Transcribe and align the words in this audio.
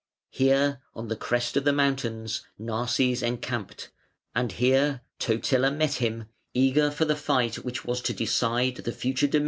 Here 0.31 0.81
on 0.95 1.09
the 1.09 1.15
crest 1.15 1.55
of 1.57 1.63
the 1.63 1.71
mountains 1.71 2.41
Narses 2.57 3.21
encamped, 3.21 3.91
and 4.33 4.51
here 4.53 5.01
Totila 5.19 5.69
met 5.69 5.93
him, 5.97 6.25
eager 6.55 6.89
for 6.89 7.05
the 7.05 7.15
fight 7.15 7.57
which 7.57 7.85
was 7.85 8.01
to 8.01 8.13
decide 8.13 8.77
the 8.77 8.91
future 8.93 9.27
dominion 9.27 9.29
of 9.29 9.35
Italy. 9.35 9.39